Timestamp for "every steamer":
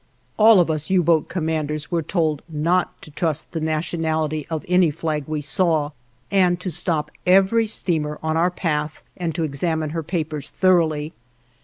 7.27-8.17